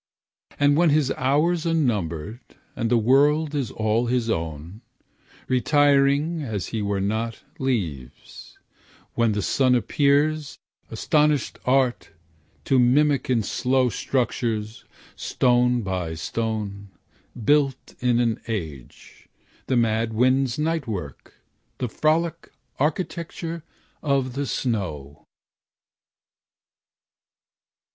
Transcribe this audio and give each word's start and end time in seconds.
And 0.59 0.75
when 0.77 0.89
his 0.89 1.11
hours 1.11 1.67
are 1.67 1.75
numbered, 1.75 2.39
and 2.75 2.89
the 2.89 2.97
world 2.97 3.53
Is 3.53 3.69
all 3.69 4.07
his 4.07 4.31
own, 4.31 4.81
retiring, 5.47 6.41
as 6.41 6.69
he 6.69 6.81
were 6.81 6.99
not, 6.99 7.43
Leaves, 7.59 8.57
when 9.13 9.33
the 9.33 9.43
sun 9.43 9.75
appears, 9.75 10.57
astonished 10.89 11.59
Art 11.65 12.09
To 12.65 12.79
mimic 12.79 13.29
in 13.29 13.43
slow 13.43 13.89
structures, 13.89 14.85
stone 15.15 15.83
by 15.83 16.15
stone, 16.15 16.89
Built 17.45 17.93
in 17.99 18.19
an 18.19 18.41
age, 18.47 19.29
the 19.67 19.77
mad 19.77 20.13
wind's 20.13 20.57
night 20.57 20.87
work, 20.87 21.35
The 21.77 21.87
frolic 21.87 22.51
architecture 22.79 23.63
of 24.01 24.33
the 24.33 24.47
snow. 24.47 25.27